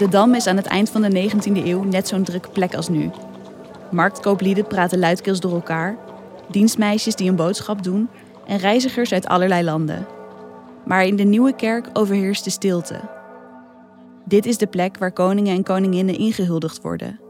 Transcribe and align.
De 0.00 0.08
Dam 0.08 0.34
is 0.34 0.46
aan 0.46 0.56
het 0.56 0.66
eind 0.66 0.90
van 0.90 1.02
de 1.02 1.30
19e 1.30 1.64
eeuw 1.64 1.82
net 1.82 2.08
zo'n 2.08 2.24
drukke 2.24 2.50
plek 2.50 2.74
als 2.74 2.88
nu. 2.88 3.10
Marktkooplieden 3.90 4.66
praten 4.66 4.98
luidkeels 4.98 5.40
door 5.40 5.52
elkaar, 5.52 5.96
dienstmeisjes 6.50 7.14
die 7.14 7.28
een 7.28 7.36
boodschap 7.36 7.82
doen 7.82 8.08
en 8.46 8.58
reizigers 8.58 9.12
uit 9.12 9.26
allerlei 9.26 9.64
landen. 9.64 10.06
Maar 10.84 11.04
in 11.04 11.16
de 11.16 11.22
nieuwe 11.22 11.56
kerk 11.56 11.88
overheerst 11.92 12.44
de 12.44 12.50
stilte. 12.50 13.00
Dit 14.24 14.46
is 14.46 14.58
de 14.58 14.66
plek 14.66 14.98
waar 14.98 15.12
koningen 15.12 15.54
en 15.54 15.62
koninginnen 15.62 16.18
ingehuldigd 16.18 16.82
worden. 16.82 17.20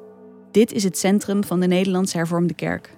Dit 0.50 0.72
is 0.72 0.84
het 0.84 0.98
centrum 0.98 1.44
van 1.44 1.60
de 1.60 1.66
Nederlandse 1.66 2.16
hervormde 2.16 2.54
kerk. 2.54 2.96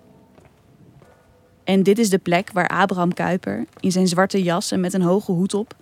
En 1.64 1.82
dit 1.82 1.98
is 1.98 2.10
de 2.10 2.18
plek 2.18 2.50
waar 2.52 2.68
Abraham 2.68 3.14
Kuyper 3.14 3.64
in 3.80 3.92
zijn 3.92 4.08
zwarte 4.08 4.42
jas 4.42 4.70
en 4.70 4.80
met 4.80 4.92
een 4.92 5.02
hoge 5.02 5.32
hoed 5.32 5.54
op 5.54 5.74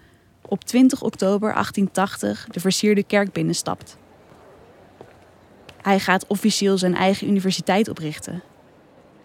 op 0.49 0.65
20 0.65 1.03
oktober 1.03 1.53
1880 1.53 2.47
de 2.51 2.61
versierde 2.61 3.03
kerk 3.03 3.33
binnenstapt. 3.33 3.97
Hij 5.83 6.01
gaat 6.01 6.27
officieel 6.27 6.79
zijn 6.79 6.95
eigen 6.95 7.29
universiteit 7.29 7.89
oprichten. 7.89 8.43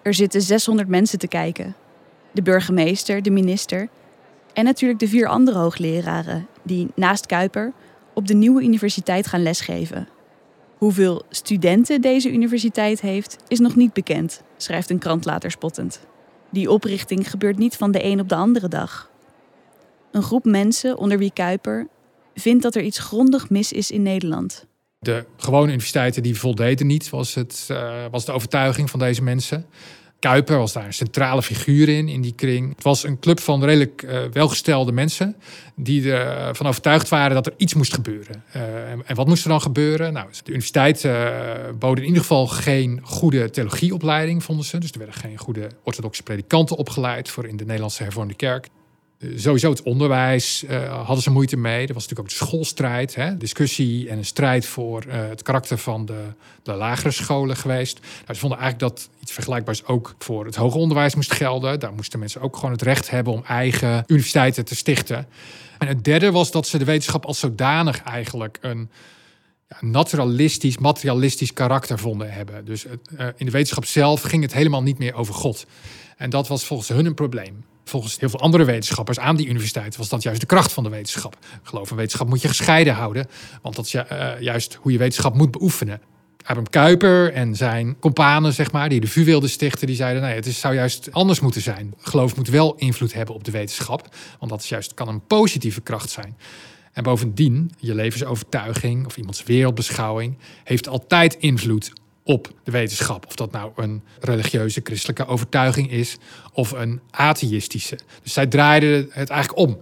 Er 0.02 0.14
zitten 0.14 0.42
600 0.42 0.88
mensen 0.88 1.20
te 1.20 1.28
kijken. 1.28 1.76
De 2.32 2.42
burgemeester, 2.42 3.22
de 3.22 3.32
minister 3.32 3.90
en 4.54 4.64
natuurlijk 4.64 5.00
de 5.00 5.08
vier 5.08 5.28
andere 5.28 5.58
hoogleraren 5.58 6.48
die 6.64 6.88
naast 6.96 7.26
Kuiper 7.26 7.74
op 8.14 8.28
de 8.28 8.34
nieuwe 8.34 8.64
universiteit 8.64 9.28
gaan 9.28 9.44
lesgeven. 9.44 10.08
Hoeveel 10.78 11.24
studenten 11.30 12.02
deze 12.02 12.32
universiteit 12.32 13.02
heeft, 13.02 13.38
is 13.48 13.60
nog 13.60 13.76
niet 13.76 13.94
bekend, 13.94 14.44
schrijft 14.58 14.90
een 14.90 15.00
krant 15.00 15.26
later 15.26 15.52
spottend. 15.52 16.00
Die 16.50 16.72
oprichting 16.72 17.30
gebeurt 17.30 17.58
niet 17.58 17.76
van 17.76 17.92
de 17.92 18.04
een 18.04 18.20
op 18.20 18.30
de 18.30 18.36
andere 18.36 18.68
dag. 18.68 19.10
Een 20.16 20.24
groep 20.24 20.46
mensen, 20.46 20.98
onder 20.98 21.18
wie 21.18 21.32
Kuiper, 21.34 21.88
vindt 22.36 22.64
dat 22.64 22.76
er 22.76 22.82
iets 22.82 23.00
grondig 23.00 23.50
mis 23.50 23.72
is 23.72 23.92
in 23.92 24.02
Nederland. 24.02 24.66
De 25.00 25.26
gewone 25.38 25.68
universiteiten 25.68 26.24
die 26.24 26.40
voldeden 26.40 26.88
niet, 26.88 27.10
was, 27.10 27.34
het, 27.34 27.68
uh, 27.72 28.06
was 28.12 28.26
de 28.26 28.32
overtuiging 28.32 28.90
van 28.90 29.00
deze 29.00 29.24
mensen. 29.24 29.66
Kuiper 30.20 30.58
was 30.58 30.74
daar 30.74 30.86
een 30.86 30.94
centrale 30.94 31.44
figuur 31.44 31.90
in, 31.90 32.08
in 32.08 32.22
die 32.22 32.34
kring. 32.36 32.76
Het 32.76 32.84
was 32.84 33.04
een 33.04 33.20
club 33.20 33.40
van 33.40 33.64
redelijk 33.64 34.02
uh, 34.02 34.20
welgestelde 34.32 34.92
mensen 34.92 35.36
die 35.76 36.14
ervan 36.14 36.68
overtuigd 36.68 37.10
waren 37.10 37.36
dat 37.36 37.46
er 37.46 37.54
iets 37.58 37.74
moest 37.74 37.94
gebeuren. 37.94 38.44
En, 38.52 39.06
en, 39.06 39.16
wat 39.16 39.28
moest 39.28 39.44
er 39.44 39.50
dan 39.50 39.62
gebeuren? 39.62 40.14
Nou, 40.14 40.28
de 40.44 40.50
universiteit 40.50 41.04
uh, 41.04 41.30
bood 41.80 41.98
in 41.98 42.06
ieder 42.06 42.22
geval 42.22 42.48
geen 42.48 43.00
goede 43.04 43.50
theologieopleiding, 43.50 44.44
vonden 44.44 44.66
ze. 44.66 44.78
Dus 44.78 44.92
er 44.92 44.98
werden 44.98 45.16
geen 45.16 45.38
goede 45.38 45.70
orthodoxe 45.84 46.24
predikanten 46.24 46.78
opgeleid 46.78 47.30
voor 47.30 47.48
in 47.48 47.58
de 47.58 47.66
Nederlandse 47.66 48.04
hervormde 48.04 48.36
kerk. 48.36 48.68
Eh, 49.26 49.38
sowieso 49.38 49.70
het 49.70 49.84
onderwijs 49.84 50.64
uh, 50.64 51.04
hadden 51.06 51.24
ze 51.24 51.32
moeite 51.32 51.58
mee. 51.58 51.88
Er 51.88 51.94
was 51.94 52.08
natuurlijk 52.08 52.20
ook 52.20 52.40
de 52.40 52.46
schoolstrijd, 52.46 53.16
hè? 53.16 53.38
discussie 53.38 54.10
en 54.10 54.18
een 54.18 54.26
strijd 54.26 54.66
voor 54.66 55.04
uh, 55.08 55.14
het 55.14 55.42
karakter 55.42 55.78
van 55.78 56.06
de, 56.06 56.24
de 56.64 56.74
lagere 56.74 57.12
scholen 57.12 57.58
geweest. 57.58 58.00
Nou, 58.00 58.34
ze 58.34 58.40
vonden 58.40 58.60
eigenlijk 58.60 58.92
dat 58.94 59.10
iets 59.22 59.32
vergelijkbaars 59.32 59.86
ook 59.86 60.16
voor 60.20 60.46
het 60.46 60.56
hoger 60.56 60.80
onderwijs 60.80 61.16
moest 61.16 61.34
gelden. 61.34 61.80
Daar 61.80 61.94
moesten 61.94 62.20
mensen 62.20 62.42
ook 62.42 62.56
gewoon 62.56 62.72
het 62.72 62.82
recht 62.82 63.10
hebben 63.10 63.34
om 63.34 63.44
eigen 63.48 64.04
universiteiten 64.08 64.66
te 64.66 64.76
stichten. 64.76 65.28
En 65.78 65.88
het 65.88 66.04
derde 66.04 66.32
was 66.32 66.52
dat 66.52 66.68
ze 66.68 66.78
de 66.78 66.86
wetenschap 66.86 67.26
als 67.26 67.40
zodanig 67.40 68.04
eigenlijk 68.04 68.58
een 68.62 68.90
ja, 69.70 69.78
naturalistisch, 69.82 70.78
materialistisch 70.78 71.54
karakter 71.54 72.00
vonden 72.00 72.32
hebben. 72.32 72.66
Dus 72.66 72.86
uh, 72.86 73.28
in 73.36 73.46
de 73.46 73.52
wetenschap 73.52 73.86
zelf 73.86 74.22
ging 74.22 74.42
het 74.42 74.54
helemaal 74.54 74.84
niet 74.84 74.98
meer 74.98 75.14
over 75.14 75.34
God. 75.34 75.66
En 76.18 76.30
dat 76.30 76.48
was 76.48 76.66
volgens 76.66 76.90
hun 76.90 77.06
een 77.06 77.14
probleem 77.14 77.64
volgens 77.86 78.20
heel 78.20 78.30
veel 78.30 78.40
andere 78.40 78.64
wetenschappers 78.64 79.20
aan 79.20 79.36
die 79.36 79.48
universiteit 79.48 79.98
was 79.98 80.10
dat 80.10 80.24
juist 80.24 80.40
de 80.40 80.46
kracht 80.46 80.74
van 80.74 80.84
de 80.84 80.90
wetenschap. 80.90 81.38
Geloof 81.64 81.90
en 81.90 81.96
wetenschap 81.96 82.28
moet 82.28 82.42
je 82.42 82.48
gescheiden 82.48 82.94
houden, 82.94 83.28
want 83.62 83.76
dat 83.76 83.86
is 83.86 83.94
uh, 83.94 84.40
juist 84.40 84.78
hoe 84.82 84.92
je 84.92 84.98
wetenschap 84.98 85.36
moet 85.36 85.52
beoefenen. 85.52 86.02
Abraham 86.38 86.70
Kuyper 86.70 87.34
en 87.34 87.56
zijn 87.56 88.00
companen, 88.00 88.54
zeg 88.54 88.72
maar, 88.72 88.90
die 88.90 89.00
de 89.00 89.08
VU 89.08 89.24
wilden 89.24 89.50
stichten, 89.50 89.88
die 89.88 89.96
zeiden: 89.96 90.22
nee, 90.22 90.36
het 90.36 90.46
is, 90.46 90.60
zou 90.60 90.74
juist 90.74 91.12
anders 91.12 91.40
moeten 91.40 91.62
zijn. 91.62 91.94
Geloof 91.98 92.36
moet 92.36 92.48
wel 92.48 92.76
invloed 92.76 93.14
hebben 93.14 93.36
op 93.36 93.44
de 93.44 93.52
wetenschap, 93.52 94.16
want 94.40 94.52
dat 94.52 94.62
is 94.62 94.70
juist, 94.70 94.94
kan 94.94 95.08
een 95.08 95.26
positieve 95.28 95.82
kracht 95.82 96.10
zijn. 96.10 96.38
En 96.94 97.04
bovendien, 97.04 97.72
je 97.80 97.96
levensovertuiging 97.96 99.06
of 99.06 99.18
iemands 99.18 99.44
wereldbeschouwing 99.44 100.38
heeft 100.64 100.88
altijd 100.88 101.34
invloed 101.34 101.94
op 102.26 102.54
de 102.64 102.72
wetenschap. 102.72 103.26
Of 103.26 103.36
dat 103.36 103.52
nou 103.52 103.72
een 103.76 104.02
religieuze 104.20 104.82
christelijke 104.84 105.26
overtuiging 105.26 105.92
is 105.92 106.18
of 106.54 106.72
een 106.72 107.00
atheïstische. 107.12 108.00
Dus 108.24 108.34
zij 108.34 108.48
draaiden 108.48 109.08
het 109.10 109.30
eigenlijk 109.30 109.68
om. 109.68 109.82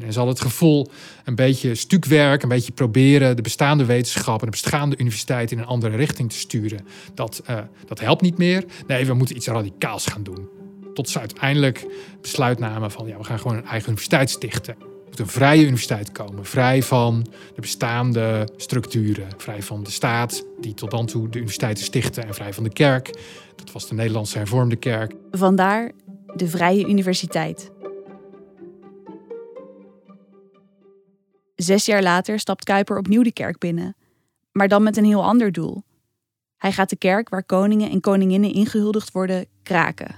En 0.00 0.12
ze 0.12 0.18
hadden 0.18 0.34
het 0.34 0.44
gevoel 0.44 0.88
een 1.24 1.34
beetje 1.34 1.74
stukwerk, 1.74 2.42
een 2.42 2.48
beetje 2.48 2.72
proberen 2.72 3.36
de 3.36 3.42
bestaande 3.42 3.84
wetenschap 3.84 4.38
en 4.38 4.44
de 4.44 4.50
bestaande 4.50 4.98
universiteit 4.98 5.52
in 5.52 5.58
een 5.58 5.66
andere 5.66 5.96
richting 5.96 6.30
te 6.30 6.38
sturen. 6.38 6.86
Dat, 7.14 7.42
uh, 7.50 7.58
dat 7.86 8.00
helpt 8.00 8.22
niet 8.22 8.38
meer. 8.38 8.64
Nee, 8.86 9.06
we 9.06 9.14
moeten 9.14 9.36
iets 9.36 9.46
radicaals 9.46 10.06
gaan 10.06 10.22
doen. 10.22 10.48
Tot 10.94 11.08
ze 11.08 11.18
uiteindelijk 11.18 11.86
besluit 12.20 12.58
namen 12.58 12.90
van 12.90 13.06
ja, 13.06 13.18
we 13.18 13.24
gaan 13.24 13.38
gewoon 13.38 13.56
een 13.56 13.66
eigen 13.66 13.88
universiteit 13.88 14.30
stichten 14.30 14.91
moet 15.12 15.20
een 15.20 15.32
vrije 15.32 15.62
universiteit 15.62 16.12
komen. 16.12 16.44
Vrij 16.44 16.82
van 16.82 17.26
de 17.54 17.60
bestaande 17.60 18.48
structuren. 18.56 19.28
Vrij 19.36 19.62
van 19.62 19.82
de 19.82 19.90
staat, 19.90 20.46
die 20.60 20.74
tot 20.74 20.90
dan 20.90 21.06
toe 21.06 21.28
de 21.28 21.36
universiteiten 21.36 21.84
stichtte. 21.84 22.20
En 22.20 22.34
vrij 22.34 22.52
van 22.52 22.64
de 22.64 22.72
kerk. 22.72 23.18
Dat 23.56 23.72
was 23.72 23.88
de 23.88 23.94
Nederlandse 23.94 24.38
hervormde 24.38 24.76
kerk. 24.76 25.14
Vandaar 25.30 25.92
de 26.34 26.48
Vrije 26.48 26.88
Universiteit. 26.88 27.70
Zes 31.54 31.86
jaar 31.86 32.02
later 32.02 32.38
stapt 32.38 32.64
Kuiper 32.64 32.98
opnieuw 32.98 33.22
de 33.22 33.32
kerk 33.32 33.58
binnen. 33.58 33.96
Maar 34.52 34.68
dan 34.68 34.82
met 34.82 34.96
een 34.96 35.04
heel 35.04 35.24
ander 35.24 35.52
doel. 35.52 35.82
Hij 36.56 36.72
gaat 36.72 36.90
de 36.90 36.96
kerk 36.96 37.28
waar 37.28 37.44
koningen 37.44 37.90
en 37.90 38.00
koninginnen 38.00 38.52
ingehuldigd 38.52 39.12
worden 39.12 39.46
kraken. 39.62 40.14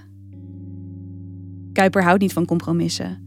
Kuiper 1.73 2.03
houdt 2.03 2.21
niet 2.21 2.33
van 2.33 2.45
compromissen. 2.45 3.24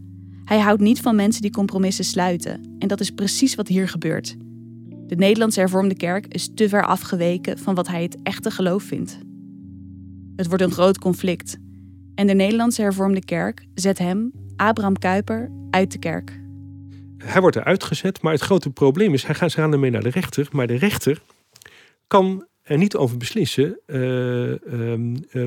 Hij 0.48 0.58
houdt 0.58 0.80
niet 0.80 1.00
van 1.00 1.16
mensen 1.16 1.42
die 1.42 1.50
compromissen 1.50 2.04
sluiten. 2.04 2.76
En 2.78 2.88
dat 2.88 3.00
is 3.00 3.10
precies 3.10 3.54
wat 3.54 3.68
hier 3.68 3.88
gebeurt. 3.88 4.36
De 5.06 5.16
Nederlandse 5.16 5.60
hervormde 5.60 5.96
kerk 5.96 6.26
is 6.26 6.50
te 6.54 6.68
ver 6.68 6.86
afgeweken 6.86 7.58
van 7.58 7.74
wat 7.74 7.88
hij 7.88 8.02
het 8.02 8.16
echte 8.22 8.50
geloof 8.50 8.82
vindt. 8.82 9.18
Het 10.36 10.46
wordt 10.46 10.62
een 10.62 10.70
groot 10.70 10.98
conflict. 10.98 11.56
En 12.14 12.26
de 12.26 12.34
Nederlandse 12.34 12.82
hervormde 12.82 13.24
kerk 13.24 13.66
zet 13.74 13.98
hem, 13.98 14.32
Abraham 14.56 14.98
Kuyper, 14.98 15.50
uit 15.70 15.92
de 15.92 15.98
kerk. 15.98 16.40
Hij 17.18 17.40
wordt 17.40 17.56
eruit 17.56 17.84
gezet, 17.84 18.22
maar 18.22 18.32
het 18.32 18.42
grote 18.42 18.70
probleem 18.70 19.14
is, 19.14 19.24
hij 19.24 19.34
gaat 19.34 19.50
ze 19.50 19.60
ermee 19.60 19.90
naar 19.90 20.02
de 20.02 20.10
rechter. 20.10 20.48
Maar 20.50 20.66
de 20.66 20.76
rechter 20.76 21.22
kan 22.06 22.46
er 22.68 22.78
niet 22.78 22.96
over 22.96 23.16
beslissen 23.16 23.78
uh, 23.86 24.48
uh, 24.48 24.56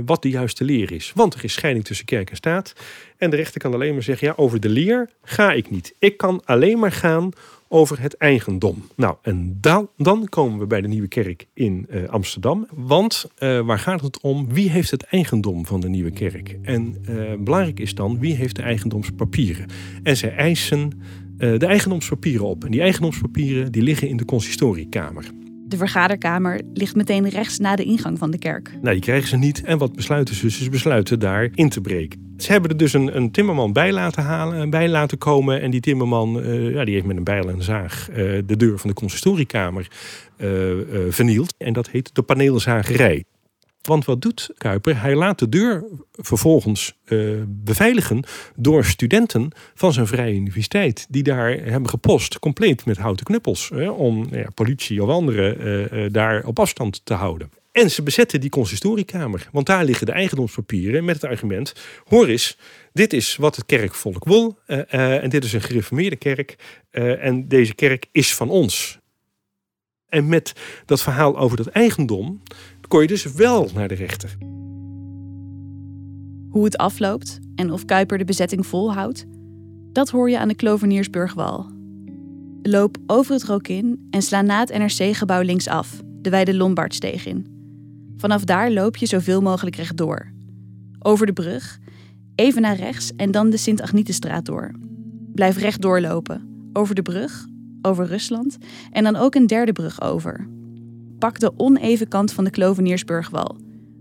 wat 0.06 0.22
de 0.22 0.30
juiste 0.30 0.64
leer 0.64 0.92
is. 0.92 1.12
Want 1.16 1.34
er 1.34 1.44
is 1.44 1.54
scheiding 1.54 1.86
tussen 1.86 2.06
kerk 2.06 2.30
en 2.30 2.36
staat. 2.36 2.74
En 3.18 3.30
de 3.30 3.36
rechter 3.36 3.62
kan 3.62 3.74
alleen 3.74 3.94
maar 3.94 4.04
zeggen: 4.04 4.28
ja, 4.28 4.34
over 4.38 4.60
de 4.60 4.70
leer 4.70 5.10
ga 5.24 5.52
ik 5.52 5.70
niet. 5.70 5.96
Ik 6.00 6.18
kan 6.18 6.42
alleen 6.46 6.80
maar 6.80 6.92
gaan 6.92 7.32
over 7.68 8.02
het 8.02 8.18
eigendom. 8.18 8.88
Nou, 8.96 9.16
en 9.22 9.58
dan, 9.62 9.90
dan 9.98 10.30
komen 10.30 10.60
we 10.60 10.68
bij 10.68 10.82
de 10.82 10.88
nieuwe 10.88 11.08
kerk 11.08 11.48
in 11.54 11.88
uh, 11.90 12.10
Amsterdam. 12.10 12.68
Want 12.76 13.26
waar 13.40 13.80
gaat 13.80 14.02
het 14.02 14.22
om? 14.22 14.54
Wie 14.54 14.70
heeft 14.70 14.92
het 14.92 15.04
eigendom 15.04 15.66
van 15.66 15.80
de 15.80 15.90
nieuwe 15.90 16.12
kerk? 16.12 16.58
En 16.62 17.06
belangrijk 17.40 17.80
is 17.80 17.96
dan, 17.96 18.20
wie 18.20 18.36
heeft 18.36 18.56
de 18.56 18.62
eigendomspapieren? 18.62 19.66
En 20.04 20.18
zij 20.18 20.36
eisen 20.36 21.02
de 21.38 21.66
eigendomspapieren 21.66 22.46
op. 22.46 22.64
En 22.64 22.72
die 22.72 22.82
eigendomspapieren 22.82 23.72
die 23.72 23.82
liggen 23.82 24.08
in 24.08 24.18
de 24.18 24.26
consistoriekamer. 24.26 25.26
De 25.72 25.78
vergaderkamer 25.78 26.62
ligt 26.74 26.96
meteen 26.96 27.30
rechts 27.30 27.60
na 27.60 27.76
de 27.76 27.84
ingang 27.84 28.18
van 28.18 28.32
de 28.32 28.38
kerk. 28.38 28.72
Nou, 28.82 28.94
die 28.94 29.02
krijgen 29.04 29.28
ze 29.28 29.38
niet. 29.38 29.64
En 29.64 29.78
wat 29.78 29.96
besluiten 29.96 30.36
ze? 30.36 30.50
Ze 30.50 30.70
besluiten 30.70 31.20
daar 31.20 31.50
in 31.54 31.70
te 31.70 31.82
breken. 31.82 32.34
Ze 32.38 32.52
hebben 32.52 32.70
er 32.70 32.78
dus 32.78 32.94
een, 32.94 33.16
een 33.16 33.32
timmerman 33.32 33.74
bij 33.74 33.92
laten, 33.92 34.24
halen, 34.24 34.70
bij 34.70 34.90
laten 34.90 35.18
komen. 35.18 35.62
En 35.62 35.72
die 35.72 35.80
timmerman 35.80 36.40
uh, 36.40 36.74
ja, 36.74 36.86
die 36.86 36.94
heeft 36.94 37.06
met 37.06 37.18
een 37.18 37.24
bijl 37.24 37.50
en 37.50 37.64
zaag 37.64 38.10
uh, 38.10 38.16
de 38.46 38.58
deur 38.58 38.80
van 38.80 38.90
de 38.90 38.96
consistoriekamer 38.96 39.88
vernield. 41.10 41.54
En 41.58 41.74
dat 41.74 41.90
heet 41.90 42.16
de 42.16 42.22
paneelzagerij. 42.22 43.24
Want 43.82 44.06
wat 44.06 44.22
doet 44.22 44.50
Kuiper? 44.58 45.02
Hij 45.02 45.16
laat 45.16 45.40
de 45.40 45.50
deur 45.50 45.84
vervolgens 46.12 46.98
uh, 47.06 47.42
beveiligen 47.48 48.24
door 48.56 48.86
studenten 48.86 49.52
van 49.74 49.94
zijn 49.94 50.08
vrije 50.08 50.36
universiteit. 50.36 51.06
Die 51.10 51.24
daar 51.24 51.52
hebben 51.52 51.90
gepost, 51.90 52.40
compleet 52.40 52.86
met 52.86 52.98
houten 52.98 53.26
knuppels. 53.26 53.70
Hè, 53.70 53.90
om 53.90 54.28
ja, 54.32 54.50
politie 54.54 55.04
of 55.04 55.10
anderen 55.10 55.62
uh, 55.62 55.92
uh, 55.92 56.12
daar 56.12 56.46
op 56.46 56.60
afstand 56.60 57.06
te 57.06 57.14
houden. 57.14 57.52
En 57.72 57.92
ze 57.92 58.04
bezetten 58.04 58.42
die 58.42 58.50
consistoriekamer. 58.50 59.50
Want 59.52 59.66
daar 59.66 59.86
liggen 59.86 60.06
de 60.06 60.12
eigendomspapieren 60.12 61.06
met 61.06 61.22
het 61.22 61.32
argument... 61.32 61.74
hoor 62.04 62.28
eens, 62.28 62.58
dit 62.94 63.14
is 63.14 63.36
wat 63.36 63.56
het 63.56 63.66
kerkvolk 63.66 64.26
wil. 64.26 64.60
en 64.88 65.30
dit 65.30 65.44
is 65.44 65.54
een 65.54 65.62
gereformeerde 65.62 66.16
kerk. 66.16 66.56
en 66.92 67.48
deze 67.48 67.76
kerk 67.76 68.06
is 68.12 68.36
van 68.36 68.50
ons. 68.50 69.00
En 70.12 70.28
met 70.28 70.54
dat 70.86 71.02
verhaal 71.02 71.38
over 71.38 71.58
dat 71.58 71.68
eigendom 71.68 72.42
kon 72.92 73.02
je 73.02 73.08
dus 73.08 73.34
wel 73.34 73.70
naar 73.74 73.88
de 73.88 73.96
rechter. 73.96 74.38
Hoe 76.50 76.64
het 76.64 76.78
afloopt 76.78 77.40
en 77.56 77.72
of 77.72 77.86
Kuiper 77.86 78.18
de 78.18 78.24
bezetting 78.26 78.66
volhoudt, 78.66 79.26
dat 79.92 80.10
hoor 80.10 80.30
je 80.30 80.40
aan 80.40 80.48
de 80.48 80.56
Kloveniersburgwal. 80.56 81.70
Loop 82.62 82.98
over 83.08 83.34
het 83.34 83.44
Rokin 83.44 84.08
en 84.10 84.22
sla 84.22 84.42
na 84.42 84.60
het 84.60 84.78
NRC-gebouw 84.78 85.42
linksaf, 85.42 86.02
de 86.22 86.30
wijde 86.30 86.56
Lombardsteeg 86.56 87.26
in. 87.26 87.48
Vanaf 88.18 88.44
daar 88.44 88.72
loop 88.72 88.98
je 88.98 89.06
zoveel 89.06 89.42
mogelijk 89.42 89.76
rechtdoor. 89.76 90.32
Over 91.00 91.26
de 91.26 91.34
brug, 91.34 91.80
even 92.36 92.62
naar 92.62 92.76
rechts 92.76 93.16
en 93.16 93.32
dan 93.32 93.50
de 93.50 93.58
Sint-Agnietenstraat 93.58 94.46
door. 94.46 94.72
Blijf 95.34 95.58
rechtdoor 95.58 96.02
lopen, 96.02 96.70
over 96.74 96.96
de 96.96 97.02
brug, 97.02 97.48
over 97.82 98.06
Rusland 98.06 98.58
en 98.92 99.04
dan 99.04 99.16
ook 99.16 99.36
een 99.36 99.48
derde 99.48 99.72
brug 99.72 100.02
over. 100.02 100.48
Pak 101.22 101.40
de 101.40 101.54
oneven 101.58 102.08
kant 102.08 102.32
van 102.32 102.44
de 102.44 102.50
Kloveniersburgwal, 102.50 103.56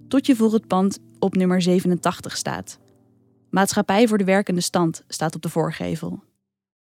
tot 0.09 0.27
je 0.27 0.37
voor 0.37 0.53
het 0.53 0.67
pand 0.67 0.99
op 1.19 1.35
nummer 1.35 1.63
87 1.63 2.37
staat. 2.37 2.79
Maatschappij 3.51 4.09
voor 4.09 4.19
de 4.19 4.25
Werkende 4.25 4.61
Stand 4.61 5.03
staat 5.09 5.35
op 5.35 5.43
de 5.43 5.49
voorgevel. 5.49 6.23